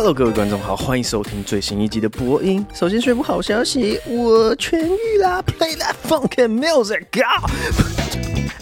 [0.00, 2.64] Hello，各位观众好，欢迎收听最新一集的播音。
[2.72, 7.20] 首先宣布好消息，我痊愈啦！Play that funky music，go！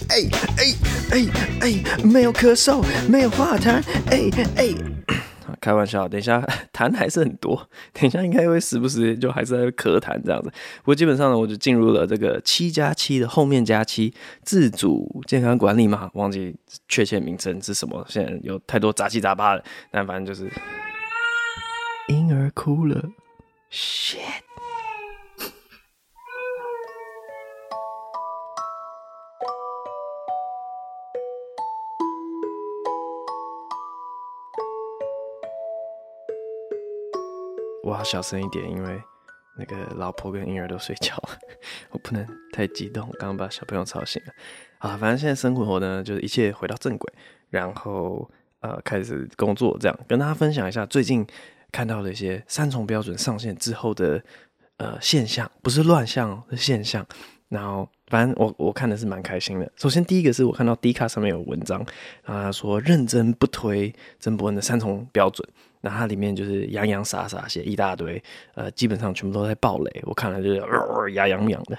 [0.09, 0.23] 哎
[0.57, 0.75] 哎
[1.11, 1.29] 哎
[1.61, 4.75] 哎，没有咳嗽，没有化痰，哎哎。
[5.61, 6.43] 开玩笑，等一下
[6.73, 10.49] 痰还是很多，等一下应该会时不时就还是在咳痰这样子。
[10.79, 16.57] 不过基本上呢，我就进入了这个七加七的后面加七自主健康管理嘛，忘记
[16.89, 20.51] 确切名称是什么，现在有太多杂七杂八的，但反正就是
[22.09, 23.11] 婴儿哭了
[23.69, 24.21] ，shit。
[37.83, 39.03] 我要小声一点，因为
[39.59, 41.39] 那个老婆跟婴儿都睡觉了，
[41.91, 44.33] 我不能太激动，刚刚把小朋友吵醒了。
[44.79, 47.13] 啊，反正现在生活呢，就是一切回到正轨，
[47.51, 48.31] 然后
[48.61, 51.27] 呃开始工作，这样跟大家分享一下最近
[51.77, 54.23] 看到了一些三重标准上线之后的
[54.79, 57.07] 呃现象，不是乱象，是现象。
[57.51, 59.71] 然后反正我我看的是蛮开心的。
[59.77, 61.85] 首先第一个是我看到 D 卡上面有文章，
[62.25, 65.47] 然后他说认真不推曾博恩的三重标准。
[65.83, 68.21] 那它里面就是洋洋洒洒写一大堆，
[68.55, 71.77] 呃，基本上全部都在爆雷，我看了就是呃牙痒痒的。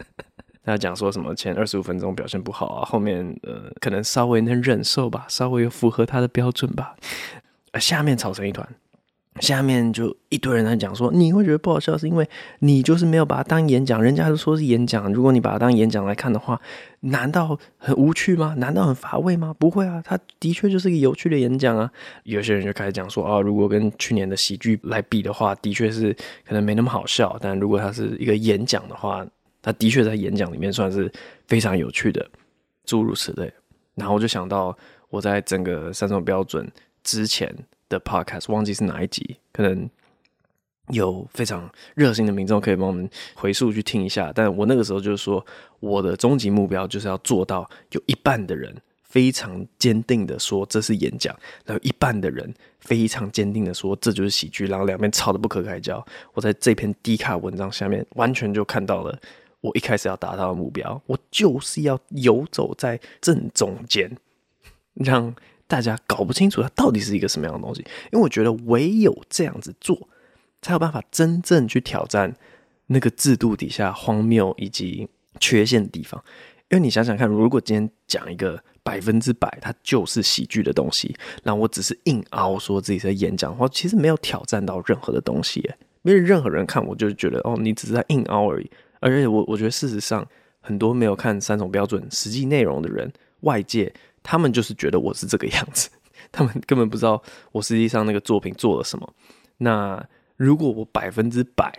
[0.64, 6.96] 他讲说什么前二十五分钟表现不好啊，后面呃可能稍微能忍受吧，稍微符合他的标准吧，
[7.72, 8.66] 呃，下面吵成一团。
[9.40, 12.28] 下面就一堆人在讲说，你会觉得不好笑，是因为
[12.60, 14.02] 你就是没有把它当演讲。
[14.02, 16.60] 人家都说是演讲，如果你把它当演讲来看的话，
[17.00, 18.54] 难道很无趣吗？
[18.58, 19.54] 难道很乏味吗？
[19.60, 21.90] 不会啊，它的确就是一个有趣的演讲啊。
[22.24, 26.12] 有些人就开始讲说，啊，如果跟去年的喜剧来比的话，的确是
[26.46, 27.36] 可能没那么好笑。
[27.40, 29.26] 但如果它是一个演讲的话，
[29.60, 31.12] 它的确在演讲里面算是
[31.46, 32.26] 非常有趣的，
[32.84, 33.52] 诸如此类。
[33.94, 34.76] 然后我就想到，
[35.10, 36.66] 我在整个三种标准
[37.02, 37.54] 之前。
[37.88, 39.88] 的 podcast 忘记是哪一集，可能
[40.88, 44.32] 有非常热心的民众可以帮我们回溯去听一下。
[44.34, 45.44] 但我那个时候就是说，
[45.80, 56.04] 我的终极目标就是要做到有一半的人非常坚定的说这是演讲，然后一半的人非常坚定的说这就是喜剧，然后两边吵得不可开交。
[56.34, 59.18] 我在这篇低卡文章下面完全就看到了
[59.60, 64.10] 我一开始要达到的目标，我就是要游走在正中间，
[64.94, 65.34] 让。
[65.68, 67.80] 大家搞不清楚它到底是一个什么样的东西，
[68.12, 70.08] 因为我觉得唯有这样子做，
[70.62, 72.34] 才有办法真正去挑战
[72.86, 75.08] 那个制度底下荒谬以及
[75.40, 76.22] 缺陷的地方。
[76.68, 85.60] 因为你想想看，如果今天讲一个百分之百它就是喜剧的东西，那我只是硬凹说自己在演讲的话，其实没有挑战到任何的东西，
[86.02, 88.70] 因为任何人看我就觉得哦，你只是在硬凹而已。
[89.00, 90.26] 而且我我觉得事实上，
[90.60, 93.92] 很多没有看三重标准实际内容的人，外界。
[94.28, 95.88] 他们就是觉得我是这个样子，
[96.32, 97.22] 他们根本不知道
[97.52, 99.08] 我实际上那个作品做了什么。
[99.58, 100.04] 那
[100.36, 101.72] 如果我百分之百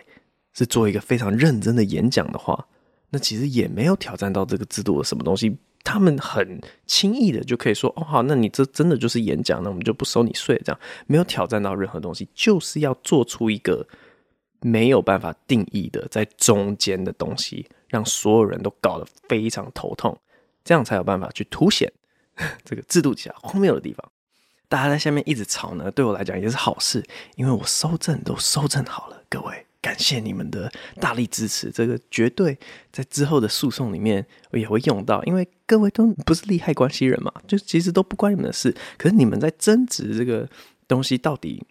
[0.53, 2.65] 是做一个非常认真的演讲的话，
[3.09, 5.57] 那其实也没有挑战到这个制度的什么东西。
[5.83, 13.87] 他们很轻易的就可以说：“哦，好，那你这真的就是演讲，那我们就不收你税。”这样没有挑战到任何东西，就是要做出一个
[14.59, 20.17] 没有办法定义的在中间的东西，让所有人都搞得非常头痛，
[20.65, 21.89] 这样才有办法去凸显。
[22.63, 24.11] 这个制度底下荒谬的地方，
[24.69, 27.03] 大家在下面一直吵呢，对我来讲也是好事，
[27.35, 29.21] 因为我收证都收证好了。
[29.29, 32.57] 各位，感谢你们的大力支持，这个绝对
[32.91, 38.75] 在之后的诉讼里面也会用到，因为各位都不是利害关系人嘛，就其实都不关你们的事。
[38.97, 40.47] 可是你们在争执这个
[40.87, 41.63] 东西到底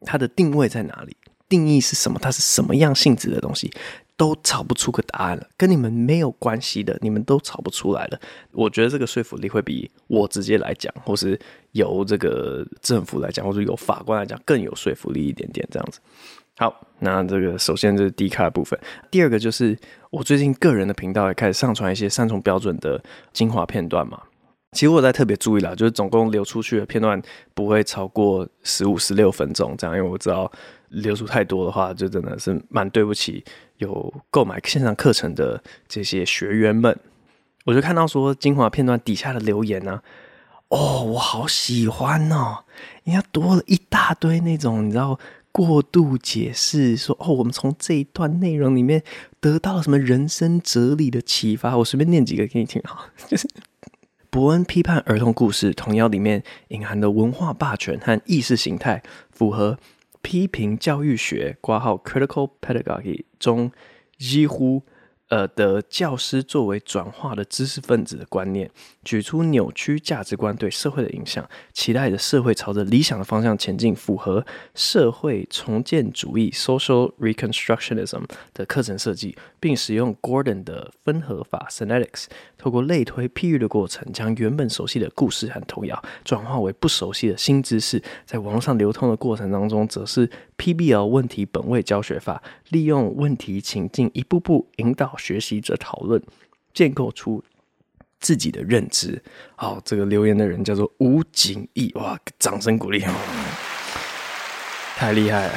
[0.00, 1.16] 它的定位在哪里，
[1.48, 3.72] 定义是什么，它是什么样性质的东西。
[4.16, 8.20] 都吵不出个答案了，跟你们没有关系的，你们都吵不出来了。
[8.52, 11.38] 我觉得这个说服力会比我直接来讲，或是
[11.72, 15.66] 由这个政府来讲，或者由法官来讲更有说服力一点点。
[15.70, 16.00] 这样子。
[16.56, 18.78] 好，那这个首先就是 D 卡的部分，
[19.10, 19.76] 第二个就是
[20.10, 23.02] 我最近个人的频道也开始上传一些三重标准的
[23.32, 24.22] 精华片段嘛。
[24.70, 27.20] 其实我在特别注意了，就是总共流出去的片段
[27.54, 30.50] 不会超过十五、十六分钟这样，因为我知道
[30.94, 33.44] 流出太多的话，就真的是蛮对不起。
[33.78, 36.96] 有购买线上课程的这些学员们，
[37.64, 40.00] 我就看到说精华片段底下的留言呢、
[40.68, 42.64] 哦，我好喜欢哦，
[43.02, 45.18] 人家多了一大堆那种你知道
[45.50, 49.02] 过度解释，说哦，我们从这一段内容里面
[49.40, 51.76] 得到了什么人生哲理的启发。
[51.76, 53.48] 我随便念几个给你听哈， 就是
[54.30, 59.02] 博恩批判儿童故事童谣里面隐含的文化霸权和意识形态
[59.32, 59.76] 符合。
[60.24, 63.70] 批评教育学挂号 critical pedagogy 中
[64.16, 64.82] 几乎
[65.34, 68.70] 呃的教师作为转化的知识分子的观念，
[69.02, 74.46] 举出扭曲价值观对社会的影响，期待着社会朝着理想的方向前进，符合
[74.76, 78.22] 社会重建主义 （Social Reconstructionism）
[78.52, 82.26] 的课程设计，并使用 Gordon 的分合法 （Synetics），
[82.56, 88.00] 透过类推譬喻的过程，将原本熟悉的故事和童谣转化为不熟悉的新知识。
[88.24, 96.22] 在网络上流通的过程当中，则是 PBL 问题本位教学法，利用问题情境一步步引导学习者讨论，
[96.72, 97.42] 建构出
[98.20, 99.22] 自己的认知。
[99.56, 103.04] 好，这个留言的人叫做吴景义，哇，掌声鼓励，
[104.96, 105.54] 太厉害了。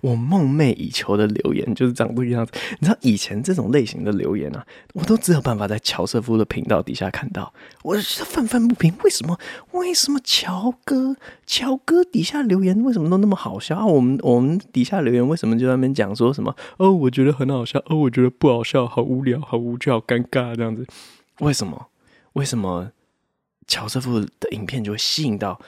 [0.00, 2.52] 我梦寐以求的留言就是长这个样子。
[2.78, 7.52] 你知道以前这种类型的留言啊，我都只有办法在乔瑟夫的频道底下看到。
[7.82, 9.38] 我是愤愤不平，为什么？
[9.72, 11.16] 为什么乔哥、
[11.46, 13.84] 乔哥底下留言为什么都那么好笑？
[13.84, 16.54] 我们我们底下留言为什么就在那边讲说什么？
[16.78, 20.86] 哦，我觉得很好笑，哦，我觉得不好笑，好无聊，好无趣，好尴尬这样子。
[21.40, 21.88] 为什么？
[22.34, 22.90] 为什么
[23.66, 25.60] 乔瑟夫的影片就会吸引到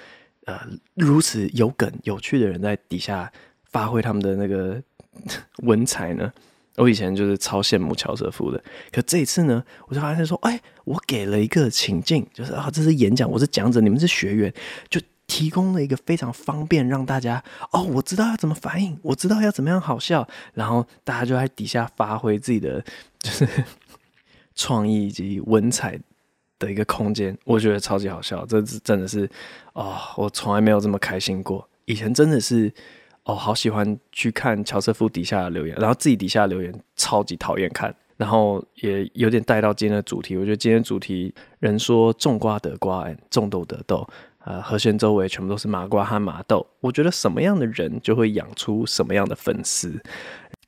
[0.45, 0.61] 呃
[0.95, 3.33] 如此有梗、有趣的人在底下？
[3.77, 4.83] 发挥他们的那个
[5.65, 6.33] 文采呢？
[6.77, 14.51] 我以前就是超羡慕乔瑟夫的，可这一次呢，我就发现说，哎，我给了一个情境，就是啊，这是演讲，我是讲者，你们是学员，
[14.89, 17.43] 就提供了一个非常方便让大家
[17.73, 22.83] 哦，我知道要怎么反应，我知道要怎么样好笑，然后大家就在底下发挥自己的
[23.21, 23.47] 就是
[24.55, 25.99] 创意以及文采
[26.59, 29.29] 的一个空间，我觉得超级好笑，这真的是
[29.75, 32.73] 哦，我从来没有这么开心过，以前真的是。
[33.27, 40.37] 哦，好喜欢去看乔瑟夫底下的留言，然后自己底下留言超级讨厌看，然后也有点带到今天的主题。
[40.37, 44.09] 我觉得今天主题人说种瓜得瓜，种豆得豆，
[44.45, 46.65] 呃，和弦周围全部都是麻瓜和麻豆。
[46.81, 50.01] 我觉得什么样的人就会养出什么样的粉丝。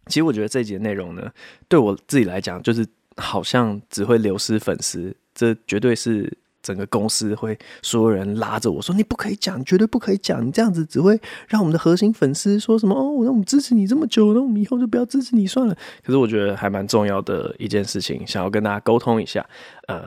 [0.07, 1.31] 其实我觉得这一集的内容呢，
[1.69, 2.85] 对我自己来讲，就是
[3.19, 6.37] 好像只会流失粉丝，这绝对是。
[6.63, 15.75] 整个公司会所有人拉着我说：“你不可以讲，绝对不可以讲，你这样子只会让我们的核心粉丝说什么哦，那我们支持你这么久，那我们以后就不要支持你算了。”
[16.05, 19.45] 可是我觉得还蛮重要的一件事情，想要跟大家沟通一下。
[19.87, 20.03] 呃，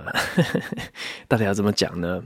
[1.27, 2.21] 到底要怎么讲呢？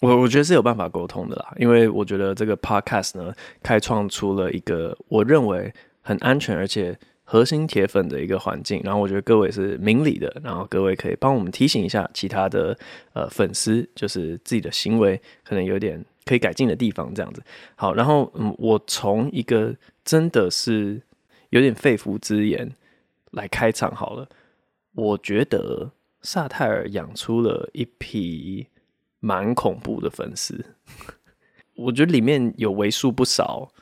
[0.00, 6.98] 我我觉得是有办法沟通的啦，因为我觉得这个 podcast 呢，开创出了一个我认为很安全而且。
[7.34, 12.78] 核心铁粉的一个环境，然后我觉得各位是明理的，然后各位可以帮我们提醒一下其他的
[13.12, 17.42] 呃粉丝，就是自己的行为可能有点可以改进的地方，这样子。
[17.74, 21.02] 好，然后嗯，我从一个真的是
[21.50, 22.70] 有点肺腑之言
[23.32, 24.28] 来开场好了。
[24.92, 25.90] 我觉得
[26.22, 28.68] 萨泰尔养出了一批
[29.18, 30.64] 蛮恐怖的粉丝，
[31.74, 33.72] 我觉得里面有为数不少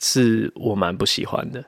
[0.00, 1.62] 是我蛮不喜欢的。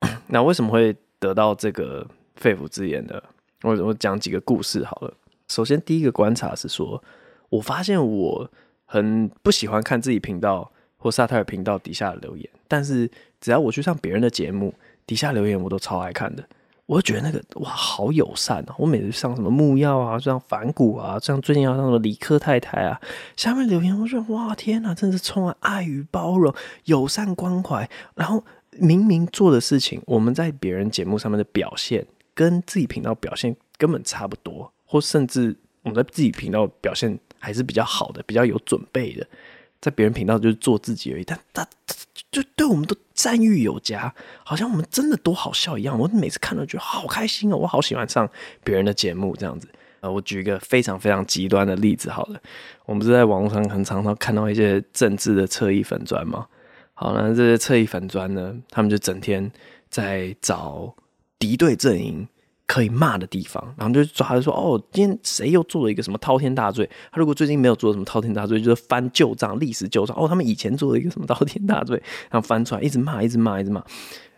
[0.28, 2.06] 那为什么会得到这个
[2.36, 3.20] 肺腑之言呢？
[3.62, 5.12] 我我讲几个故事好了。
[5.48, 7.02] 首先，第一个观察是说，
[7.48, 8.50] 我发现我
[8.84, 13.10] 很不喜欢看自己频道或萨泰尔频道底下的留言，但是
[13.40, 14.74] 只要我去上别人的节目，
[15.06, 16.44] 底下留言我都超爱看的。
[16.84, 18.74] 我就觉得那个哇，好友善啊！
[18.78, 23.00] 我每次上什么木曜啊，像反骨啊，像最近要上什么理科太太啊，
[23.36, 26.54] 下面留言我说哇，天哪，真是充满爱与包容、
[26.84, 28.44] 友善关怀，然后。
[28.78, 39.26] 明明做的事情，我们在别人节目上面的表现，跟自己频道表现根本差不多，或甚至我们在自己频道表现还是比较好的，比较有准备的，
[39.80, 41.24] 在别人频道就是做自己而已。
[41.24, 41.66] 但他
[42.30, 44.12] 就对我们都赞誉有加，
[44.44, 45.98] 好像我们真的多好笑一样。
[45.98, 48.28] 我每次看到觉得好开心哦，我好喜欢上
[48.62, 49.68] 别人的节目这样子。
[50.00, 52.40] 呃，我举一个非常非常极端的例子好了，
[52.84, 56.46] 我们是在网络上很常常看到一些政治的侧翼粉专吗？
[56.98, 59.52] 好，那这些侧翼粉专呢，他们就整天
[59.90, 60.96] 在找
[61.38, 62.26] 敌对阵营
[62.66, 66.88] 可以骂的地方，然后就抓着说：“哦，今天谁又做了一个什么滔天大罪？
[67.12, 70.16] 他如果最近没有做什么滔天大罪，就是翻旧账、历史旧账。
[70.18, 73.84] 哦，他们以前做了一个什么滔天大罪，然后翻出来，一直骂，一直骂，一直骂。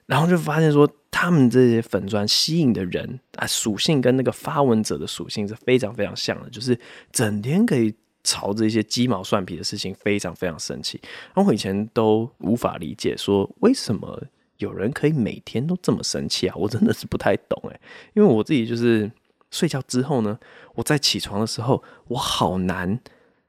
[0.07, 6.77] 然后就发现说，他们这些粉砖吸引的人啊，属性跟那个发文者的属性是非常非常像的，就是
[7.13, 7.95] 整天可以。”
[8.29, 11.01] 朝着一些鸡毛蒜皮的事情非常非常生气，
[11.35, 14.23] 然后我以前都无法理解，说为什么
[14.59, 16.55] 有人可以每天都这么生气啊？
[16.55, 17.81] 我真的是不太懂诶，
[18.13, 19.11] 因为我自己就是
[19.51, 20.39] 睡觉之后呢，
[20.75, 23.01] 我在起床的时候，我好难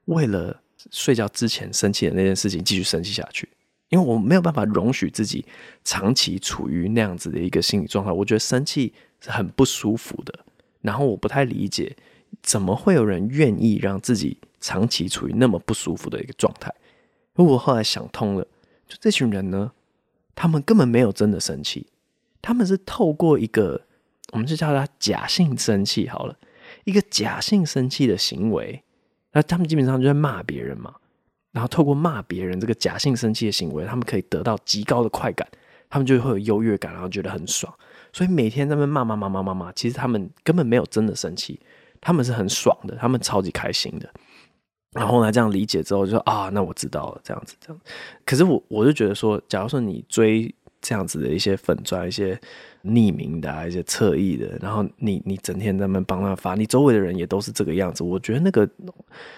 [0.06, 3.46] 为了睡觉之前生气的那件事情继续生气下去，
[3.90, 5.44] 因为我没有办法容许自己
[5.84, 10.46] 长期处于那样子的一个心理状态，我觉得生气是很不舒服的，
[10.80, 11.94] 然后我不太理解
[12.40, 14.38] 怎么会有人愿意让自己。
[14.60, 16.72] 长期处于那么不舒服的一个状态，
[17.34, 18.46] 而我后来想通了，
[18.86, 19.72] 就这群人呢，
[20.34, 21.86] 他们根本没有真的生气，
[22.42, 23.86] 他们是透过一个，
[24.32, 26.36] 我们就叫他假性生气好了，
[26.84, 28.82] 一个假性生气的行为，
[29.32, 30.94] 那他们基本上就在骂别人嘛，
[31.52, 35.48] 然后透过骂别人这个假性生气的行为，他们可以得到极高的快感，
[35.88, 37.72] 他们就会有优越感，然后觉得很爽，
[38.12, 41.58] 所以每天在那骂骂骂骂骂骂，其实他们根本没有真的生气，
[42.00, 44.12] 他们是很爽的，他们超级开心的。
[44.92, 47.80] 然后呢，这样理解之后就说啊，那我知道了，这样子这样。
[48.24, 52.38] 可是我我就觉得说，假如说你追这样子的一些粉钻，一些
[52.84, 58.68] 匿名的、一些侧翼的，然后你你整天在那帮他发，你周围的人也都是这个样子，我觉得那个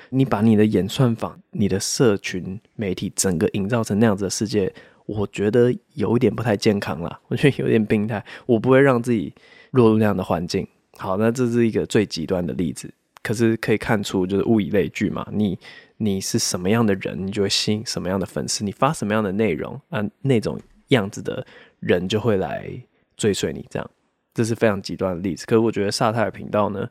[0.09, 4.73] 你把你的演算法、你的社群媒体整个营造成那样子的世界，
[5.05, 8.25] 我觉得有一点不太健康啦，我觉得有点病态。
[8.47, 9.35] 我不会让自己
[9.73, 10.67] 落入那样的环境。
[10.97, 12.89] 好，那这是一个最极端的例子。
[13.23, 15.27] 可是可以看出，就是物以类聚嘛。
[15.33, 15.59] 你
[15.99, 18.65] 你是什么样的人，你就会吸引什么样的粉丝。
[18.65, 21.47] 你发什么样的内容，啊，那种样子的
[21.81, 22.69] 人就会来
[23.17, 23.65] 追随你。
[23.71, 23.91] 这样，
[24.35, 25.47] 这是非常极端的例子。
[25.47, 26.89] 可是我觉得萨泰尔频道呢，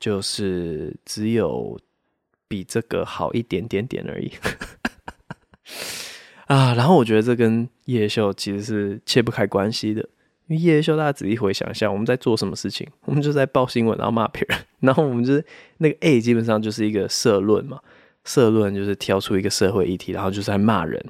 [0.00, 1.78] 就是只有
[2.48, 4.32] 比这个好一点点点而已。
[6.46, 10.08] 啊，然后我觉得这跟叶秀其实是切不开关系的。
[10.48, 12.86] 因为夜夜秀，大家仔细回想一下，我们在做什么事情？
[13.04, 15.44] 我们就在报新闻，然后骂别人，然后我们就是
[15.78, 17.78] 那个 A，基本上就是一个社论嘛。
[18.24, 21.02] 社论就是挑出一个社会议题，然后就是在骂人。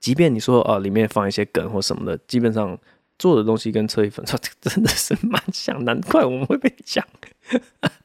[0.00, 2.78] 即便你说哦，里面放一些梗或什么的，基本上
[3.18, 4.24] 做的东西跟车衣粉
[4.60, 7.06] 真的是蛮像，难怪我们会被讲。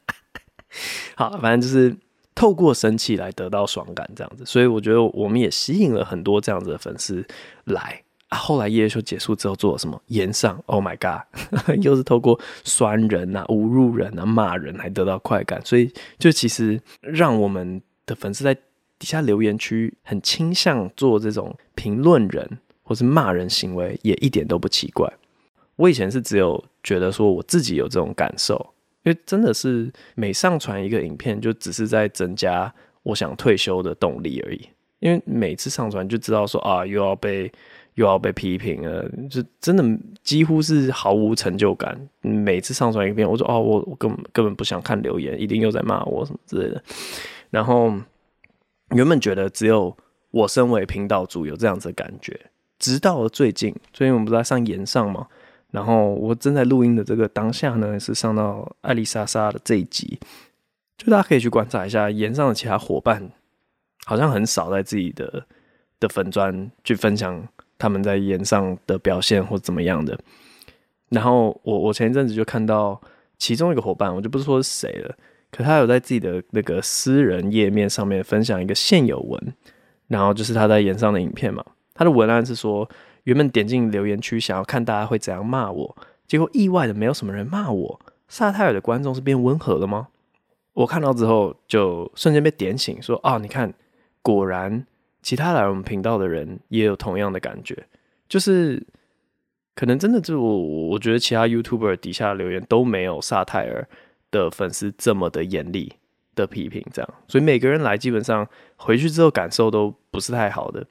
[1.16, 1.96] 好，反正就是
[2.34, 7.26] 透过生气来得到爽感这样子，所以我觉得我们也吸引了很多这样子的粉丝
[7.64, 8.02] 来。
[8.30, 10.00] 啊，后来夜夜秀结束之后做了什么？
[10.06, 11.26] 炎上，Oh my god，
[11.82, 25.12] 又是透过酸人啊、侮辱人啊、骂人来得到快感，所以就其实让我们的粉丝在底下留言区很倾向做这种评论人或是骂人行为，也一点都不奇怪。
[25.74, 32.72] 我以前是只有觉得说我自己有这种感受，因为真的是每上传一个影片，就只是在增加
[33.02, 34.68] 我想退休的动力而已。
[35.00, 37.50] 因为每次上传就知道说啊，又要被。
[38.00, 39.84] 又要被批评了，就真的
[40.22, 42.08] 几乎是毫无成就感。
[42.22, 46.82] 每次上传一遍，我说哦，我我根本根本不想看留言，一定又在骂我什么之类的。
[47.50, 47.92] 然后
[48.96, 49.94] 原本觉得只有
[50.30, 52.40] 我身为频道主有这样子的感觉，
[52.78, 55.26] 直到最近，最近我们不是在上岩上嘛，
[55.70, 60.18] 然后我正在录音的这个当下呢，是上到艾丽莎莎的这一集，
[60.96, 63.30] 就大家可以去观察一下岩上的其他伙伴，
[64.06, 65.44] 好像很少在自己的
[65.98, 67.46] 的粉专去分享。
[67.80, 70.16] 他们在演上的表现或怎么样的，
[71.08, 73.00] 然后我我前一阵子就看到
[73.38, 75.16] 其中一个伙伴，我就不是说是谁了，
[75.50, 79.54] 可他有在自己的那个私人页面上面分享一个现有文，
[80.08, 81.64] 然后就是他在演上的影片嘛。
[81.94, 82.86] 他的文案是说，
[83.24, 85.96] 原本点进留言区想要看大家会怎样骂我，
[86.26, 88.00] 结果意外的没有什么人骂我。
[88.28, 90.08] 萨泰尔的观众是变温和了吗？
[90.74, 93.72] 我看到之后就瞬间被点醒，说啊，你看，
[94.20, 94.86] 果然。
[95.22, 97.76] 其他来我们频道的人也有同样的感觉，
[98.28, 98.82] 就是
[99.74, 103.86] 可能真的就我我觉得其他 YouTuber 底下留言都没有萨泰尔
[104.30, 105.92] 的粉丝这么的严厉
[106.34, 110.86] 的批评，这样，所以每个人来基本上回去之后感受都不是太好的。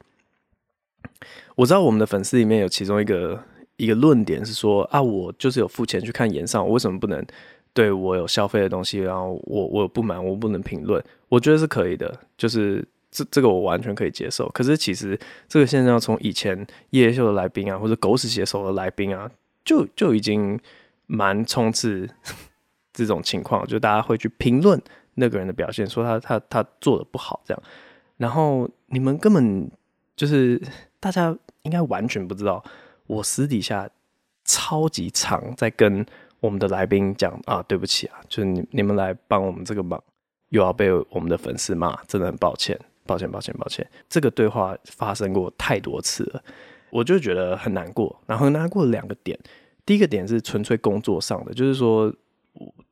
[1.56, 3.42] 我知道我们的粉丝里面有其中一个
[3.76, 7.24] 一个论点是说啊，我就是有付钱去看演唱，我为什么不能
[7.72, 11.02] 对我有消费的东西，然后我我有不满，我不能评论？
[11.28, 12.86] 我觉得是可以的，就是。
[13.10, 16.56] 这这个我完全可以接受，可是其实这个现象从以前
[16.90, 19.30] 夜夜秀的来宾啊，或者狗屎写手的来宾啊，
[19.64, 20.58] 就就已经
[21.06, 22.08] 蛮充斥
[22.92, 24.80] 这种情况，就大家会去评论
[25.14, 27.62] 那个人的表现，说他他他做的不好这样，
[28.16, 29.68] 然后你们根本
[30.14, 30.60] 就是
[31.00, 32.62] 大家应该完全不知道，
[33.06, 33.90] 我私底下
[34.44, 36.06] 超级常在跟
[36.38, 40.00] 我们的来宾讲啊，对不起啊，就是你你们来帮我们这个忙，
[40.50, 42.78] 又要被我们的粉丝骂，真的很抱歉。
[43.10, 46.40] 抱歉，抱歉，抱歉，这个对话发生过太多次了，
[46.90, 48.16] 我就觉得很难过。
[48.24, 49.36] 然后难过两个点，
[49.84, 52.14] 第一个点是纯粹工作上的，就是说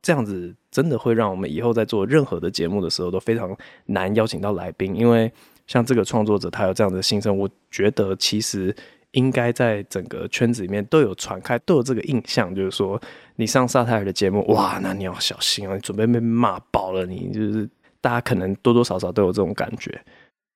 [0.01, 5.31] 这样子真的会让我们以后在做任何的节目的时候都非常难邀请到来宾，因为
[5.67, 8.75] 像这个创作者他有这样的心声，我觉得其实
[9.11, 13.01] 应该在整个圈子里面都有传开，都有这个印象，就是说
[13.37, 17.69] 你上萨泰尔的节目，哇，那你要小心哦，你准备被骂爆了，你就是。
[18.01, 20.03] 大家可能多多少少都有这种感觉，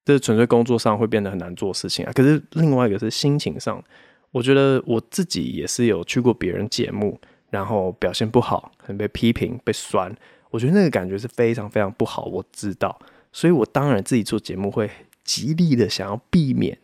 [0.05, 2.11] 这纯粹工作上会变得很难做事情啊。
[2.13, 3.83] 可是另外一个是心情上，
[4.31, 7.19] 我觉得我自己也是有去过别人节目，
[7.49, 10.13] 然后表现不好，可能被批评、被酸，
[10.49, 12.25] 我觉得那个感觉是非常非常不好。
[12.25, 12.97] 我知道，
[13.31, 14.89] 所以我当然自己做节目会
[15.23, 16.77] 极力的想要避免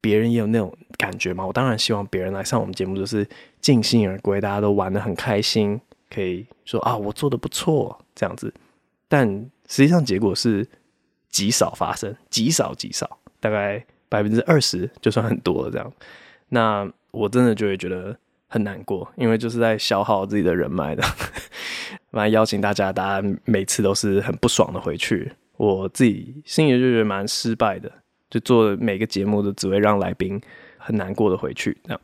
[0.00, 1.46] 别人也有那种感觉嘛。
[1.46, 3.26] 我当然希望别人来上我们节目就是
[3.60, 8.52] 尽兴而归，大家都玩得很开心，可以说啊，我做得不错这样子。
[9.06, 10.64] 但实际上结果是
[11.30, 15.92] 极少发生，极少极少，大概百分之二十就算很多了这样。
[16.48, 18.16] 那我真的就会觉得
[18.46, 21.02] 很难过，因为就是在消耗自己的人脉的。
[22.12, 27.90] 蛮邀请大家，大家每次都是很不爽的回去，我自己心里就觉得蛮失败的。
[28.30, 30.40] 就做每个节目都只会让来宾
[30.78, 32.00] 很难过的回去，这样。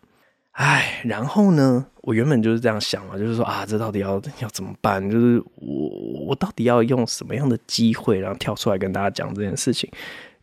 [0.53, 5.09] 唉，然后呢，我原本就是这样想嘛，就是说啊，这到底要要怎么办？
[5.11, 5.89] 就是我
[6.27, 9.91] 我到底要用什么样的机会，然后跳出来跟大家讲这件事情？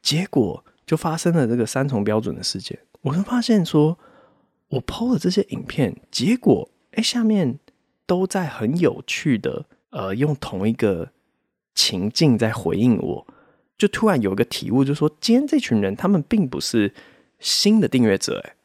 [0.02, 2.78] 结果就发生了这个三重标准的事件。
[3.02, 3.98] 我就发现说，
[4.70, 7.60] 我 PO 了这些影片，结果哎，下面
[8.06, 11.10] 都在很有趣的呃，用同一个
[11.76, 13.28] 情境在回应我。
[13.78, 16.92] 就突然有一个体悟，就说今天这群人他们并不是
[17.40, 18.56] 新的订阅者，哎，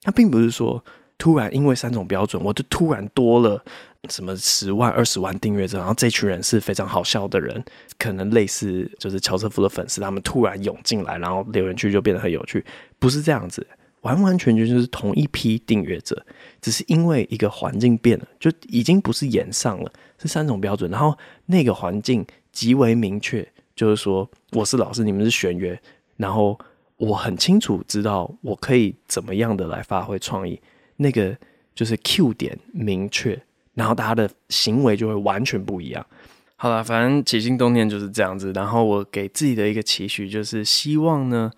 [0.00, 0.82] 他并不是说
[1.22, 3.64] 突然因为三种标准，我就突然多了
[4.10, 7.64] 什么十万、二十万订阅者，然后这群人是非常好笑的人，
[7.96, 12.64] 可能类似就是乔瑟夫的粉丝，他们突然涌进来，然后留言区就变得很有趣，
[12.98, 13.64] 不是这样子，
[14.00, 16.26] 完完全全就是同一批订阅者，
[16.60, 23.46] 只是因为一个环境变了，就已经不是演上了，是三种标准，然后那个环境极为明确。
[23.76, 25.80] 就是说，我是老师，你们是学员，
[26.16, 26.58] 然后
[26.96, 30.60] 我很清楚知道我可以怎么样的来发挥创意，
[31.02, 31.36] 那个
[31.74, 33.38] 就是 Q 点明确，
[33.74, 36.06] 然后大家的行为就会完全不一样。
[36.56, 41.50] 好了，反正起心动念就是这样子，然后我给自己的一个期许就是希望呢，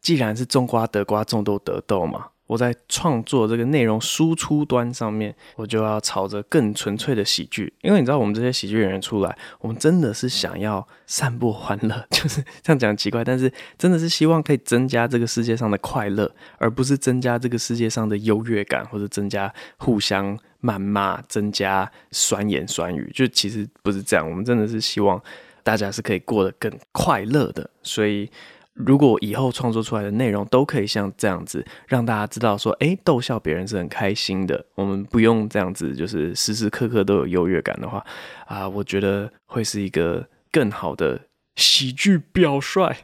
[0.00, 2.28] 既然是种瓜得瓜，种豆得豆嘛。
[2.50, 16.28] 我在创作这个内容输出端上面，我就要朝着更纯粹的喜剧，因为你知道，我们这些喜剧演员出来，我们真的是想要散播欢乐， 就是这样讲奇怪，但是真的是希望可以增加这个世界上的快乐，
[16.58, 23.08] 而不是增加这个世界上的优越感，或者增加互相谩骂、增加酸言酸语。
[23.14, 25.22] 就其实不是这样，我们真的是希望
[25.62, 28.28] 大家是可以过得更快乐的，所以。
[28.74, 38.04] 如果以后创作出来的内容都可以像这样子，让大家知道说，诶，逗笑别人是很开心的，我们不用这样子，就是时时刻刻都有优越感的话，
[38.46, 41.20] 啊，我觉得会是一个更好的
[41.56, 42.94] 喜剧表率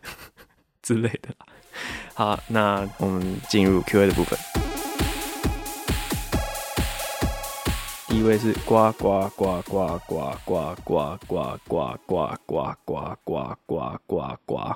[0.81, 1.29] 之类的。
[2.15, 4.39] 好，那我们进入 Q&A 的部分。
[8.09, 14.73] 第一位是呱呱呱呱呱呱呱呱呱呱呱呱呱呱呱呱。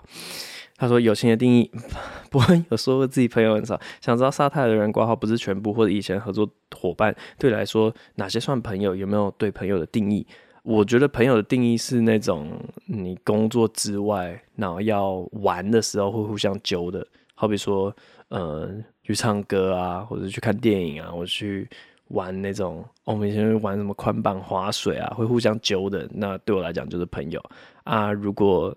[0.80, 1.70] 他说：“友情的定义，
[2.32, 8.96] 伯恩有说过自己朋友很少，想知道沙泰的人挂号不是全部，或者以前合作伙伴，对来说哪些算朋友？
[8.96, 10.26] 有没有对朋友的定义？
[10.62, 17.94] 我觉得朋友的定义是那种你工作之外，然后要玩的时候会互相揪的，好比说，
[18.28, 18.70] 呃，
[19.02, 21.68] 去唱歌啊，或者去看电影啊，我去
[22.08, 27.38] 玩那种，我们以前玩什么宽板滑水啊，会互相揪的，那对我来讲就是朋友
[27.84, 28.10] 啊。
[28.10, 28.74] 如果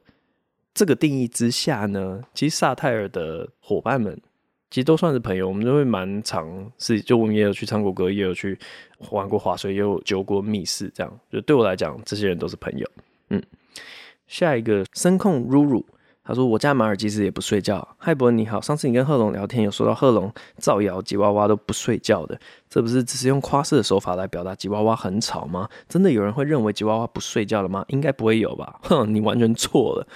[0.74, 4.20] 这个定义之下呢，其实萨泰尔的伙伴们
[4.70, 8.58] 其实都算是朋友，我们都会蛮常是，就我们也有去唱过歌，也有去
[9.12, 12.90] 玩过滑水，也有揪过密室，这样就对我来讲，这些人都是朋友。
[13.30, 13.42] 嗯，
[14.28, 15.86] 下一个声控如如。
[16.26, 25.68] 他说：“我家马尔济斯也不睡觉。”嗨，伯恩你好，上次你跟贺龙聊天有说到贺龙造谣吉娃娃都不睡觉的，这不是只是用夸饰的手法来表达吉娃娃很吵吗？
[25.90, 27.84] 真的有人会认为吉娃娃不睡觉了吗？
[27.90, 28.80] 应该不会有吧？
[28.84, 30.08] 哼，你完全错了。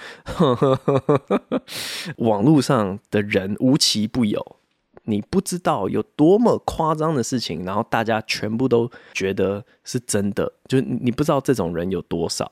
[2.16, 4.56] 网络上的人无奇不有，
[5.04, 12.50] 你不知道有多么夸张的事情，然后大家全部都觉得是真的，就你不知道这种人有多少，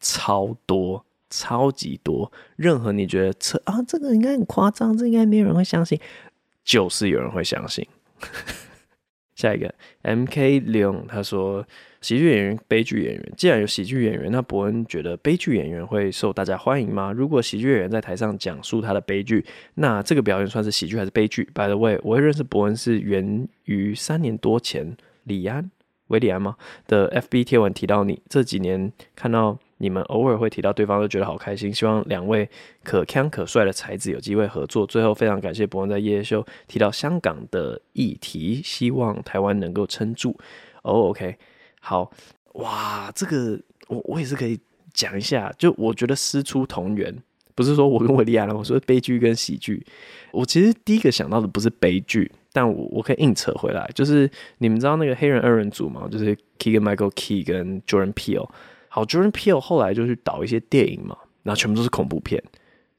[0.00, 1.05] 超多。
[1.28, 5.98] 超级多，任何你觉得扯啊，这个应该很夸张，这应该没有人会相信，
[6.64, 7.86] 就是有人会相信。
[9.34, 11.62] 下一个 M K 零，他说
[12.00, 17.12] 喜剧演员、悲剧演员，既然有喜剧演员，那伯恩觉得悲剧演员会受大家欢迎吗？
[17.12, 25.70] 如果喜剧演员在台上讲述他的悲剧，那这个表演算是喜剧还是悲剧？By the way，我会认识伯恩是源于三年多前李安
[26.06, 29.58] 韦礼安吗的 F B 贴文提到你，这几年看到。
[29.78, 31.72] 你们偶尔会提到对方，都觉得好开心。
[31.72, 32.48] 希望两位
[32.82, 34.86] 可腔可帅的才子有机会合作。
[34.86, 40.34] 最后，非常感谢伯恩在夜夜秀提到香港的议题，希望台湾能够撑住。
[40.82, 41.36] 哦、O K，
[41.80, 42.10] 好
[42.54, 44.58] 哇，这个我我也是可以
[44.94, 45.52] 讲一下。
[45.58, 47.14] 就我觉得师出同源，
[47.54, 49.84] 不是说我跟维利安了，我说悲剧跟喜剧。
[50.32, 56.08] 我其实第一个想到的不是悲剧，但我我可以硬扯回来，就是你们知道那个黑人二人组吗？
[56.10, 58.48] 就是 Keegan Michael Key 跟 Jordan Peele。
[58.96, 62.42] 好，Jordan Peel 后来就去导一些电影嘛，然后全部都是恐怖片，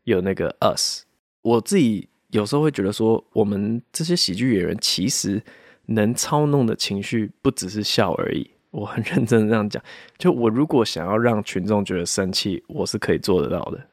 [0.04, 1.06] 有那个 Us。
[1.42, 5.42] 我自己有时候会觉得说，我们这些喜剧演员其实
[5.88, 8.48] 能操弄的情绪不只是笑而已。
[8.70, 9.82] 我很认真的这样讲，
[10.20, 13.84] 就我如果想要让群众觉得生气，我是可以做得到的。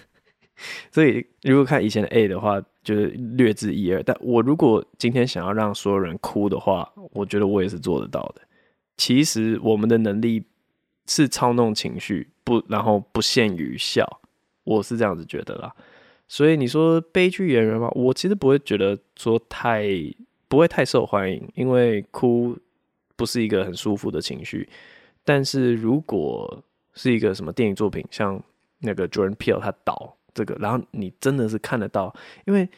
[0.92, 3.06] 所以如果看以前的 A 的话，就是
[3.38, 4.02] 略知一二。
[4.02, 8.42] 但我如果今天想要让所有人哭的话，我觉得我也是做得到的。
[8.98, 10.44] 其实我们的能力
[11.06, 14.20] 是操弄情绪，不，然后不限于笑，
[14.64, 15.72] 我是这样子觉得啦。
[16.28, 19.86] 所以你说悲剧演员嘛，我其实不会觉得说太
[20.48, 22.56] 不会太受欢迎，因为哭
[23.14, 24.68] 不是一个很舒服的情绪。
[25.24, 26.62] 但是如果
[26.94, 28.42] 是一个什么电影作品，像
[28.78, 32.14] 那个 Jordan Peele 他导这个，然后你真的是看得到，
[32.46, 32.68] 因为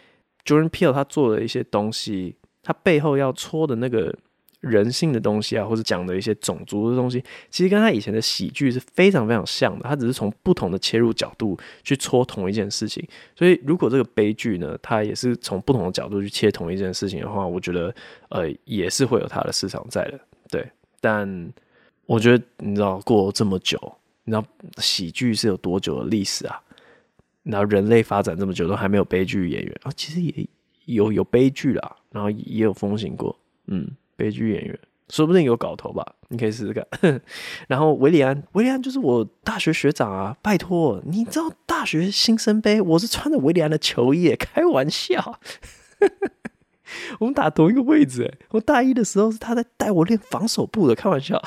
[0.44, 4.14] Jordan Peele 他做的一些东西，他背后要戳的那个。
[4.60, 9.88] 人性的东西啊，或者讲的一些种族的东西，其实跟他以前的喜剧是非常非常像的。
[9.88, 13.06] 他只是从不同的切入角度去戳同一件事情。
[13.36, 17.94] 所以，如果这个悲剧呢，他也是从不同的角度去切同一件事情的话，我觉得
[18.30, 20.18] 呃也是会有它的市场在的。
[20.50, 20.68] 对，
[21.00, 21.52] 但
[22.06, 23.78] 我觉得你知道过了这么久，
[24.24, 24.44] 你知道
[24.78, 26.60] 喜剧是有多久的历史啊？
[27.44, 30.46] 然后人类发展这么久都还没有悲剧演员啊，其实也
[30.86, 33.88] 有有悲剧啦，然后也有风行过，嗯。
[34.18, 34.76] 悲剧演员，
[35.08, 36.04] 说不定有搞头吧？
[36.28, 36.84] 你可以试试看。
[37.68, 40.36] 然后韦礼安，韦礼安就是我大学学长啊！
[40.42, 45.38] 拜托，你知道大学新生杯，我是穿着韦礼安的球衣，开玩笑。
[47.20, 51.40] 我们打同一个位置，我大一的时候是他在带我练防守步的，开玩笑。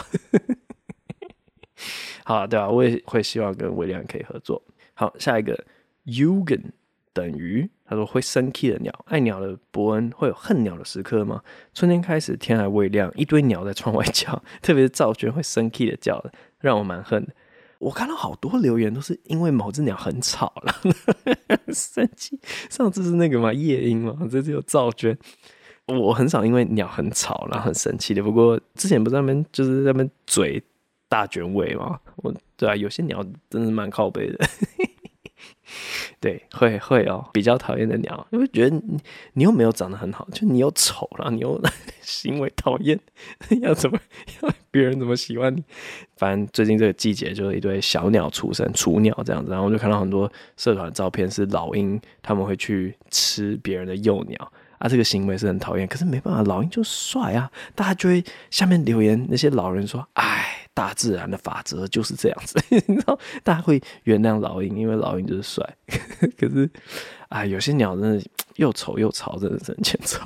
[2.23, 2.69] 好，对吧？
[2.69, 4.63] 我也会希望跟韦礼安可以合作。
[4.93, 5.65] 好，下一个
[6.05, 6.71] Yugen
[7.13, 7.69] 等于。
[7.85, 11.41] 他说：“会生气的鸟，爱鸟的伯恩会有恨鸟的时刻吗？
[11.73, 16.23] 春天开始，天还未亮，一堆鸟在窗外叫， 特别是赵娟会生气的叫，
[16.59, 17.33] 让我蛮恨的。
[17.79, 20.73] 我看到好多留言都是因为某只鸟很吵了，
[21.73, 22.39] 生气。
[22.69, 25.17] 上次是那个嘛夜莺嘛，这次有赵娟。
[25.87, 28.23] 我很少因为鸟很吵然后很生气的。
[28.23, 30.63] 不过之前不是在那边就是在那边嘴
[31.09, 34.39] 大卷尾嘛，我对啊，有些鸟真的蛮靠北的。”
[36.19, 38.97] 对，会会哦，比较讨厌的鸟，因为觉得你
[39.33, 41.61] 你又没有长得很好，就你又丑，了你又
[42.01, 42.99] 行为讨厌，
[43.61, 43.99] 要怎么
[44.41, 45.63] 要别人怎么喜欢你？
[46.17, 54.53] 反正最近这个季节就是一堆小鸟出生，雏鸟这样子，然后我就看到很多社团照片是老鹰，他们会去吃别人的幼鸟。
[54.81, 57.51] 啊，这个行为是很讨厌，可是没办法，老鹰就帅啊！
[57.75, 62.59] 大家就会下面留言，那些老人说：“哎，大自然的法则就是这样子。
[62.87, 65.63] ”你知道，大家会原谅老鹰，因为老鹰就是帅。
[66.35, 66.67] 可是，
[67.29, 70.19] 啊，有些鸟真的又丑又吵，真的是很欠揍。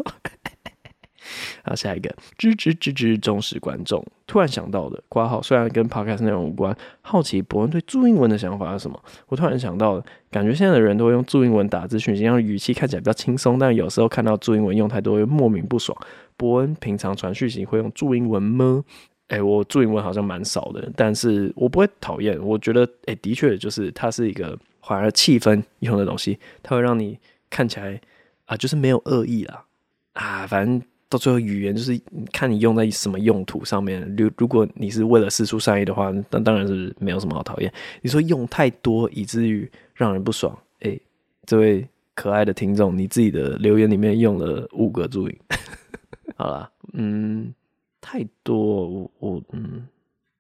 [1.64, 4.06] 好，下一个，吱吱吱吱，忠实观众。
[4.28, 9.00] 突然想到的，括号虽然跟 podcast 内容无关，好奇伯恩对注英文的想法是什么？
[9.28, 15.96] 我突然想到，感觉现在的人都会用注英文打字讯息，让语气看起来比较轻松，但有时候看到注英文用太多，会莫名不爽。
[16.36, 18.84] 伯恩平常传讯息会用注英文吗？
[19.28, 22.40] 哎、我注英文好像蛮少的，但是我不会讨厌。
[22.44, 27.18] 我觉得，哎、的确就是它是一个反而气氛用的东西，它会让你
[27.50, 28.00] 看起来
[28.46, 29.66] 啊，就是没有恶意啦
[30.14, 30.82] 啊，反正。
[31.16, 31.98] 到最后，语言就是
[32.34, 34.02] 看你用在什么用途上面。
[34.18, 37.72] 如如果你是为了四出善意的话，那当然是没有什么好讨厌。
[38.02, 41.00] 你说用太多以至于让人不爽，哎、
[41.46, 45.40] 这位可爱的听众，你自己的留言里面用了五个注音，
[46.36, 47.54] 好啦，嗯，
[48.02, 49.88] 太多，我我嗯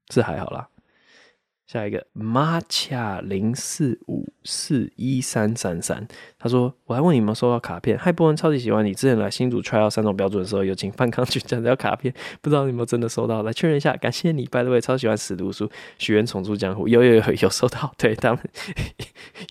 [0.10, 0.68] 是还好啦。
[1.67, 7.97] 下一个 Matcha 零四五四一三三三，他说：“我还问你有没有收到卡片？
[7.97, 8.93] 嗨，伯恩超级喜欢你。
[8.93, 13.41] 之前来新竹 try out 三种标准的时候，有请范康去讲讲卡片，不知道你有没有真的收到？
[13.41, 14.45] 来确认一下，感谢你。
[14.45, 18.39] By the way，超喜欢死读书，许愿重出江湖， 有有有有收到，对他们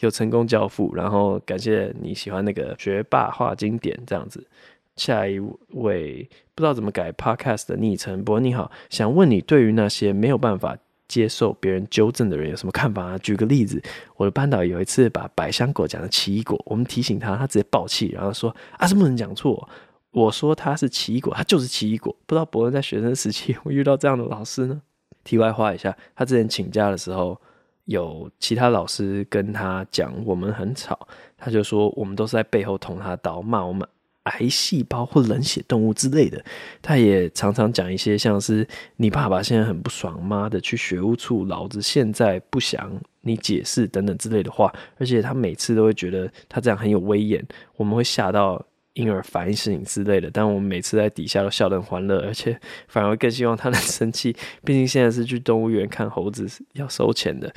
[0.00, 4.46] 有成功交付，然后感谢你喜欢那个学霸画经典这样子。
[4.94, 13.19] 下一位不知道怎么改 podcast 的昵称，伯你好，想问你对于那些没有办法。”接受别人纠正的人有什么看法啊？
[13.19, 13.83] 举个例子，
[14.17, 19.69] 我的班导有一次把百香果讲成奇异果，我们提醒他，他直接爆气，然后说啊，是不能讲错。
[20.11, 22.14] 我说他是奇异果，他就是奇异果。
[22.25, 24.81] 不知道伯恩在学生时期会遇到这样的老师呢？
[25.25, 27.40] 题外话一下，他之前请假的时候，
[27.87, 33.88] 有其他老师跟他讲我们很吵，他就说我们都是在背后捅他刀，骂我们。
[34.25, 36.43] 癌细胞或冷血动物之类的，
[36.83, 44.73] 他也常常讲一些像是“你爸爸现在很不爽，妈的去学务处，老子现在不想你解释”等等之类的话。
[44.99, 50.31] 而且他每次都会觉得他这样很有威严，我们会吓到，因而反省之类的。
[50.31, 52.59] 但我们每次在底下都笑得很欢乐，而且
[52.89, 54.35] 反而更希望他能生气。
[54.65, 57.53] 毕竟现在是去动物园看猴子要收钱的。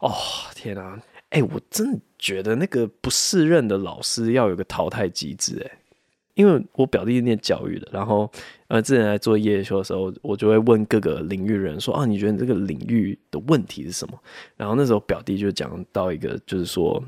[0.00, 0.12] 哦，
[0.54, 1.00] 天啊！
[1.30, 5.78] 哎、我真的觉得那个不适任的老师要有个淘汰机制，哎，
[6.34, 8.30] 因为我表弟念教育的，然后
[8.68, 14.18] 呃，之前来做夜修的时候，我就会问各个领域人说，啊，你觉得这个领域的问题是什么？
[14.56, 17.02] 然后那时候表弟就讲到一个，就是说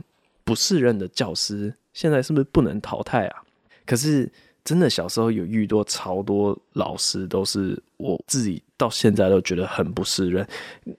[0.44, 3.42] 不适任的教师现在是不是不能淘汰啊？
[3.86, 4.30] 可是
[4.62, 10.46] 真的小时候有遇到超多老师，都是我自己到现在都觉得很不适任，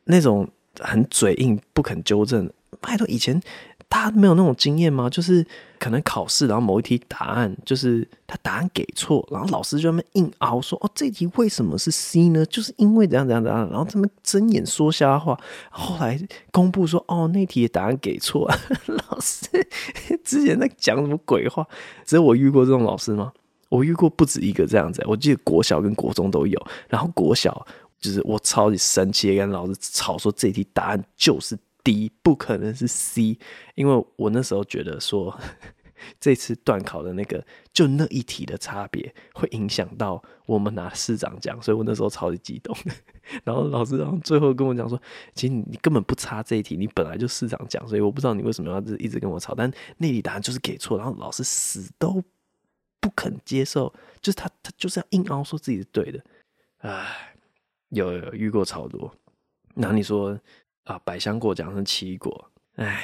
[0.03, 0.47] 那种
[0.79, 2.49] 很嘴硬不肯纠正。
[2.81, 3.41] 拜托，以前
[3.87, 5.09] 大家没有那种经验吗？
[5.09, 5.45] 就是
[5.79, 12.45] 可能考试，然后某一题答案就是他答案给错，然后老师就那硬凹说：“哦，这题为什么是 C 呢？
[12.47, 15.39] 就是因为怎样怎样怎样。”然后他们睁眼说瞎话。
[15.69, 16.19] 后来
[16.51, 18.51] 公布说：“哦，那题的答案给错。
[19.09, 19.47] ”老师
[20.23, 21.65] 之前在讲什么鬼话？
[22.05, 23.31] 只有我遇过这种老师吗？
[23.69, 25.01] 我遇过不止一个这样子。
[25.07, 26.67] 我记得国小跟国中都有。
[26.89, 27.65] 然后国小
[27.99, 31.57] 就是我超级生气，跟老师吵说这题答案就是。
[31.85, 33.37] D 不可能是 C，
[33.75, 35.39] 因为我那时候觉得说，
[36.19, 42.75] 这次段考的那个就那一题的差别会影响到我们拿市长奖，所以我那时候超级激动。
[43.45, 44.99] 然后老师然后最后跟我讲说，
[45.35, 49.53] 其实你根本不差这一题，你本来就市长奖，所以我不知道你为什么要一直跟我吵。
[49.53, 52.19] 但那题答案就是给错，然后老师死都
[52.99, 56.19] 不肯接受，就是他他就是要硬凹说自己是对的。
[56.79, 57.35] 唉，
[57.89, 59.15] 有有遇过超多。
[59.75, 60.39] 那你说？
[60.85, 63.03] 啊，百香果讲成奇异果，哎，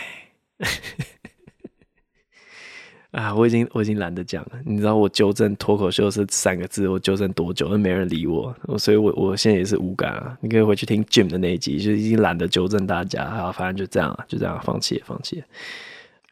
[3.12, 4.52] 啊，我已经我已经懒得讲了。
[4.66, 10.38] 你知道我纠正脱口秀是三个字，我纠正多久都没人理我，所以我我现在也是无感啊。
[10.42, 15.44] 你可以回去听 Jim 的那一集，就已经懒得纠正大家啊，反正就这样了，就这样，放弃放弃。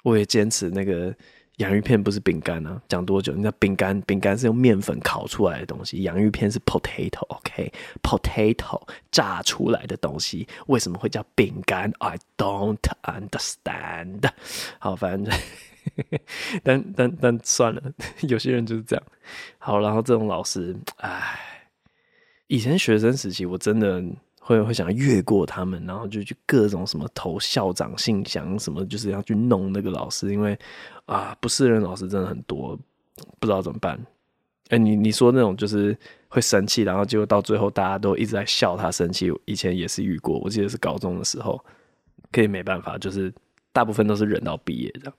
[0.03, 1.13] 我也坚持那个。
[1.59, 2.81] 洋芋片不是饼干啊！
[2.87, 3.33] 讲多久？
[3.33, 14.31] 你知道饼干，饼干是用面粉烤出来的东西，洋芋片是 potato，OK？Potato、炸出来的东西为什么会叫饼干？I don't understand。
[14.79, 15.37] 好，反正，
[16.63, 17.81] 但但但算了，
[18.27, 19.05] 有些人就是这样。
[19.57, 21.67] 好，然后这种老师，唉，
[22.47, 24.01] 以前学生时期我真的。
[24.49, 30.57] 会会想越过他们，然后就去各种什么投校长信箱什么，就是要去弄那个老师，因为
[31.05, 32.75] 啊，不适任老师真的很多，
[33.39, 34.03] 不知道怎么办。
[34.69, 35.95] 哎，你你说那种就是
[36.29, 41.63] 会生气，然后结果到最后大家都一直在笑他生气，以前也是遇过，我记得是高中的时候，
[42.31, 43.31] 可以没办法，就是
[43.71, 45.13] 大部分都是忍到毕业这样。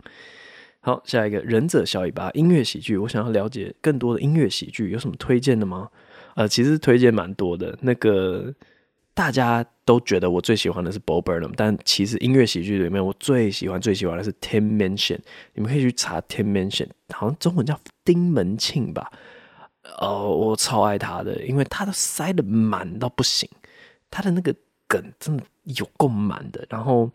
[0.81, 5.89] 好，下一个忍者小尾巴音乐喜剧，我想要了解更多的音乐喜剧，有什么推荐的吗？
[6.35, 8.53] 呃，其实推荐蛮多的，那个。
[9.13, 15.19] 大家都觉得我最喜欢的是 Bob Burnham，但其实音乐喜剧里面我最喜欢最喜欢的是 Tim Mansion。
[15.55, 19.11] 你们可以去查 Tim Mansion，好像中文叫丁门庆吧？
[19.99, 23.49] 哦，我超爱他的，因为他都塞得满到不行，
[24.11, 24.55] 他的那个
[24.87, 27.11] 梗真的有够满的，然后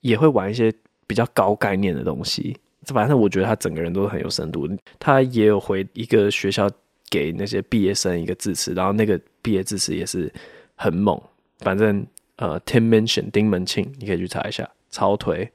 [0.00, 0.72] 也会玩一些
[1.06, 2.56] 比较高概念的东西。
[2.86, 4.68] 反正我觉得他整个人都很有深度。
[4.98, 6.68] 他也有回一个学校
[7.10, 10.32] 给那些毕业生一个致辞，然后那个毕业致辞也是
[10.78, 11.20] 很猛。
[11.58, 15.50] 反正呃，Tim Minchin 丁门庆，你可以去查一下，超推。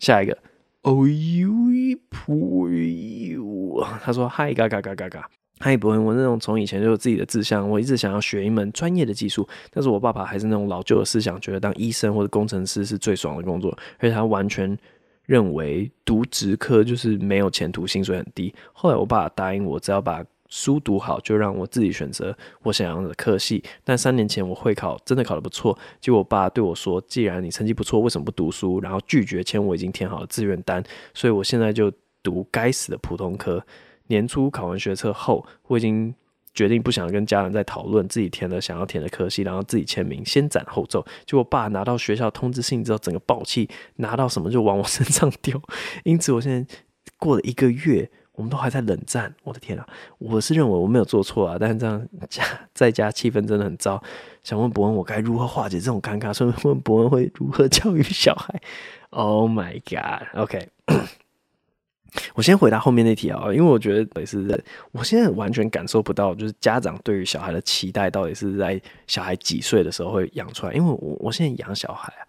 [0.00, 0.36] 下一个
[0.82, 14.76] ，Oh you poor 他说嗨嘎嘎嘎嘎嘎，嗨伯恩，我那种从以前就有自己的志向，我一直想要学一门专业的技术，但是我爸爸还是那种老旧的思想，觉得当医生或者工程师是最爽的工作，而且他完全
[15.26, 18.54] 认为读职科就是没有前途，薪水很低。
[18.72, 23.62] 后来我爸爸答应我，只要把书读好，就让我自己选择我想要的科系。
[23.84, 30.82] 但三年前我会考真的考得不错，结果我爸对我说：“既然你成绩不错，为什么不读书？”然后拒绝签我已经填好的志愿单，
[31.12, 33.62] 所以我现在就读该死的普通科。
[34.06, 36.14] 年初考完学测后，我已经
[36.54, 41.04] 决定不想跟家人再讨论，自己填了想要填的科系，然后自己签名，先斩后奏。
[41.26, 45.60] 结果我爸拿到学校通知信之后，整个暴气，拿到什么就往我身上丢。
[46.04, 46.66] 因此，我现在
[47.18, 48.10] 过了一个月。
[48.38, 49.84] 我们都还在冷战，我的天啊！
[50.18, 54.00] 我是认为我没有做错啊，但是这样家在家气氛真的很糟。
[54.44, 56.32] 想问伯恩，我该如何化解这种尴尬？
[56.32, 58.54] 所以问伯恩会如何教育小孩
[59.10, 60.68] ？Oh my god！OK，
[62.36, 70.72] 我先回答后面那题啊，因为我觉得也是，我现在完全感受不到，就是家长对于小孩的期待到底是在小孩几岁的时候会养出来。
[70.74, 72.27] 因为我我现在养小孩啊，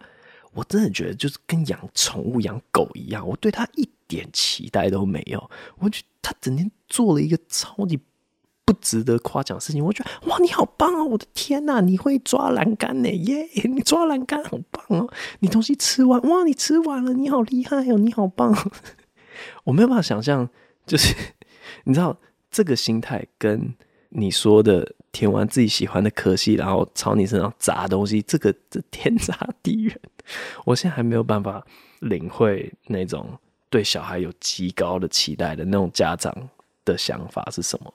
[0.52, 3.88] 我真的觉得就是跟养宠物、养狗一样，我对它一。
[4.10, 7.96] 点期待都没有，我觉得它整天做了一个超级
[8.64, 9.84] 不值得夸奖的事情。
[9.84, 11.04] 我觉得哇，你好棒哦！
[11.04, 13.08] 我的天呐，你会抓栏杆呢？
[13.08, 15.08] 耶，你抓栏杆好棒哦！
[15.38, 18.52] 你东西吃完哇，你吃完了，你好厉害哦，你好棒！
[19.62, 20.50] 我没有办法想象，
[20.84, 21.14] 就是
[21.84, 22.18] 你知道
[22.50, 23.72] 这个心态跟
[24.08, 30.00] 你说的填完自己喜欢的科系，然后朝你身上砸东西，这个这天差地远。
[30.64, 31.64] 我现在还没有办法
[32.00, 33.28] 领会那种
[33.68, 36.34] 对小孩有极高的期待的那种家长
[36.84, 37.92] 的想法是什么。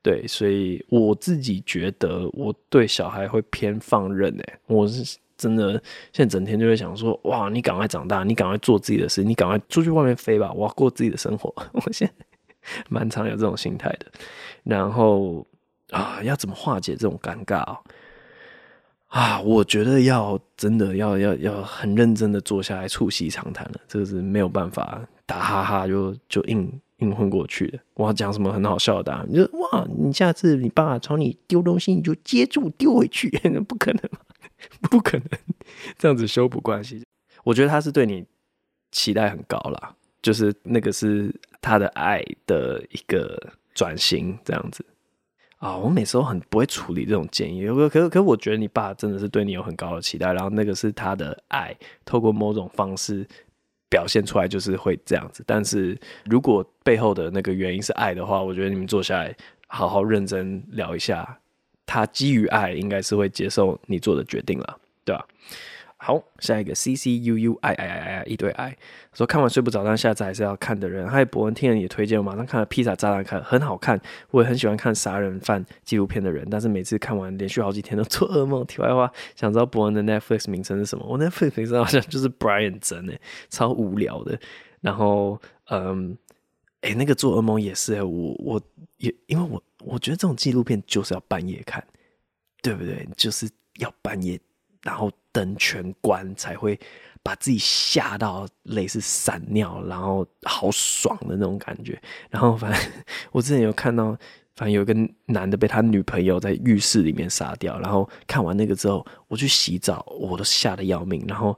[0.00, 5.72] 对，所以我自己觉得我对小孩会偏放任诶，我是真的
[6.12, 11.52] 现在整天就会想说，哇，你赶快长大，你赶快做自己的事，你赶快出去外面飞吧，我要过自己的生活。
[11.74, 12.26] 我现在
[12.88, 14.06] 蛮常有这种心态的。
[14.62, 15.44] 然后
[15.90, 17.80] 啊，要怎么化解这种尴尬啊？
[19.08, 26.80] 啊，我觉得要真的要要要很认真的坐下来促膝长谈了，这个是没有办法打哈哈就就硬。
[26.98, 29.26] 硬混过去的，我要讲什么很好笑的答案？
[29.28, 33.30] 你就哇，你下次你爸朝你丢东西，你就接住丢回去，
[33.68, 34.02] 不可能，
[34.80, 35.28] 不可能
[35.96, 37.04] 这样子修补关系。
[37.44, 38.26] 我觉得他是对你
[38.90, 43.40] 期待很高啦，就是那个是他的爱的一个
[43.76, 44.84] 转型，这样子
[45.58, 45.76] 啊。
[45.76, 53.26] 我每次都很不会处理这种建议，可可可，我觉得你爸真的是对你有很高的期待，然后那个是他的爱，透过某种方式。
[53.90, 59.34] 表现出来就是会这样子，但是如果背后的那个原因是爱的话，我觉得你们坐下来
[59.66, 61.38] 好好认真聊一下，
[61.86, 65.26] 他基于爱应该是会接受你做的决定了，对吧？
[66.00, 68.76] 好，下一个 C C U U I I I I 一堆爱
[69.12, 71.08] 说看完睡不着，但下次还是要看的人。
[71.08, 74.00] 还有，博文听了你的推荐，我马上看了《披萨炸弹看》，很好看。
[74.30, 78.64] 我也很喜欢看杀人犯纪录片的人，但是每次看完连续好几天都做噩梦。
[78.66, 81.04] 题外话，想知道博文的 Netflix 名称是什么？
[81.04, 84.38] 我 Netflix 名称好像就是 Brian 真诶，超无聊的。
[84.80, 86.16] 然后，嗯，
[86.82, 88.62] 诶、那个做噩梦也是，我我
[88.98, 91.84] 也因为我我觉得这种纪录片就是要半夜看，
[92.62, 93.08] 对不对？
[93.16, 94.38] 就是要半夜。
[94.88, 96.80] 然后灯全关，才会
[97.22, 102.00] 把自己吓到类似闪尿，然后好爽的那种感觉。
[102.30, 102.80] 然后反正
[103.30, 104.16] 我之前有看到，
[104.56, 104.94] 反正有一个
[105.26, 107.78] 男的被他女朋友在浴室里面杀掉。
[107.80, 111.22] 然后看完那个之后，我去洗澡，我都吓得要命。
[111.28, 111.56] 然后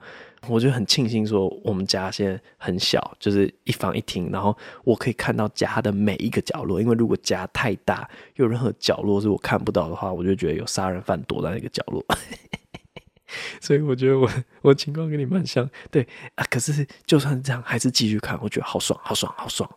[0.48, 6.80] 我就很庆幸说，我们家现在很小，就是一房一厅，然后我可以看到家的每一个角落。
[6.80, 12.04] 因为如果家太大，有任何角落是我看不到的话，我就觉得有杀人犯躲在那个角落。
[13.60, 14.28] 所以我觉得我
[14.62, 16.44] 我情况跟你蛮像，对啊。
[16.50, 19.70] 可是就算这样，还是继续看，我觉得好爽，好爽，好爽。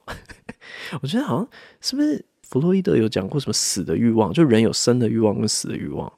[1.02, 1.48] 我觉得好像
[1.82, 6.12] 是不是弗洛伊德有讲过什么死的欲望，就人有生的欲望跟死的欲望。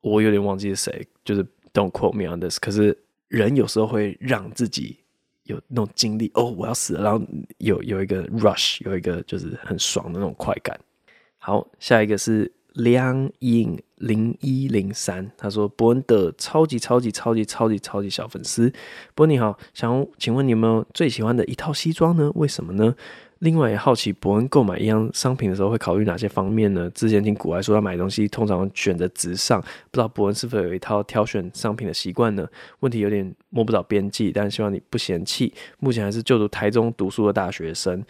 [0.00, 2.58] 我有点忘记是谁，就是 Don't quote me on this。
[2.58, 2.96] 可是
[3.28, 4.98] 人有时候会让自己
[5.44, 7.26] 有那种经历，哦，我要死了，然后
[7.58, 10.78] 有有一个 rush，有一个就是很爽的那种快感。
[11.38, 12.52] 好，下一个是。
[12.78, 18.72] 梁颖零一零三，他说：“伯恩的超级超级超级超级超级小粉丝，
[19.16, 22.30] 伯恩你好，想请问你有没有最喜欢的一套西装呢？
[22.36, 22.94] 为什么呢？
[23.40, 26.88] 另外也好奇，伯恩购买一样商品的时候会考虑哪些方面呢？
[26.90, 32.46] 之前听古爱说要买东西通常选择直上，不知道伯恩是否有一套挑选商品的习惯呢？
[32.78, 35.52] 问题有点摸不着边际，但希望你不嫌弃。
[35.80, 38.04] 目前还是就读台中读书的大学生。”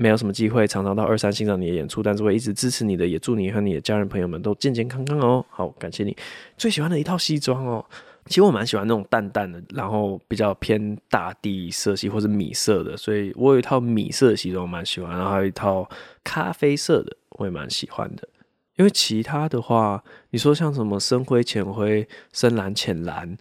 [0.00, 5.44] 没有什么机会常常到二三欣赏你的演出，但是会一直支持你的，也祝你和你的家人朋友们都健健康康哦。
[5.50, 6.16] 好，感谢你。
[6.56, 7.84] 最喜欢的一套西装哦，
[8.26, 15.90] 其实我蛮喜欢那种淡淡的，然后比较偏大地色系或者米色的，所以我有一套米色的西装蛮喜欢，然后还有一套
[16.22, 18.28] 咖啡色的我也蛮喜欢的。
[18.76, 23.36] 因为其他的话，你说像什么深灰、浅灰、深蓝、浅蓝，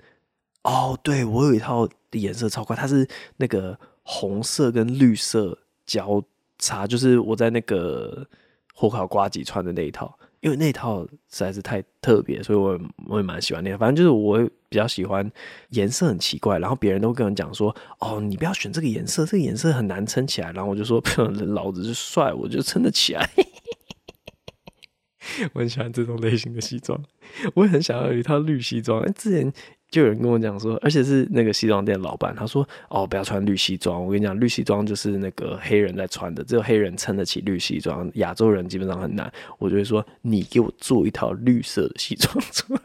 [0.64, 6.24] 哦，对，我有一套颜色超怪，它是那个红色跟绿色交。
[6.60, 8.28] 查就是我在那个
[8.74, 13.78] 火烤瓜子穿的那一套，因为那一套实在是太特别，所以我我也蛮喜欢那个。
[13.78, 14.38] 反正就是我
[14.70, 15.30] 比较喜欢
[15.70, 21.02] 颜色很奇怪，然后别人都跟我讲说：“哦，你不要选这个颜色，这个颜色很难撑起来。”然后我就说
[21.48, 23.30] ：“老子是帅，我就撑得起来。”
[25.54, 27.02] 我很喜欢这种类型的西装，
[27.56, 29.04] 我也很想要有一套绿西装。
[29.14, 29.54] 之前。
[29.90, 34.04] 就有人跟我讲说，而且是那个西装店老板，他说：“哦，不要穿绿西装。
[34.06, 42.82] 我跟你讲，绿西装就是那个黑人在穿的，只有黑人撑得起绿西装，亚洲人基本上很难。”我就会说：“你给我做一套绿色的西装出来。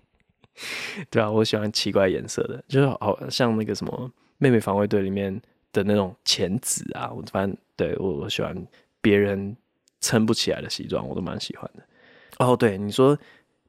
[1.12, 3.92] ”对啊，我喜欢奇怪颜色的，就是好像那个什么
[4.38, 5.38] 《妹妹防卫队》里面
[5.70, 7.12] 的那种浅紫啊。
[7.12, 8.56] 我反正对我我喜欢
[9.02, 9.54] 别人
[10.02, 11.82] 撑不起来的西装，我都蛮喜欢的。
[12.38, 13.16] 哦，对，你说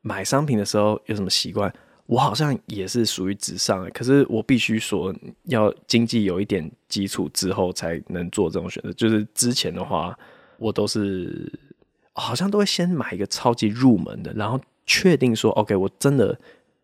[0.01, 1.73] 买商品的时候有什么习惯？
[2.05, 8.91] 我好像也是属于直上，可是我必须说，要经济有一点基础之后才能做这种选择。
[8.91, 10.13] 就是之前的话，
[10.57, 11.49] 我都是
[12.11, 16.37] 好像都会先买一个超级入门的，然后确定说，OK，我真的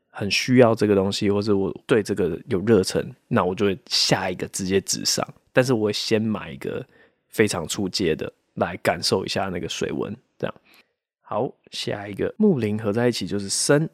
[0.10, 5.28] 很需要这个东西，或者我对这个有热忱，那我就会下一个直接直上。
[5.52, 6.86] 但是我会先买一个
[7.28, 8.32] 非常出街的
[8.66, 10.56] 来感受一下那个水温，这样。
[11.22, 13.90] 好，下一个木林合在一起就是森。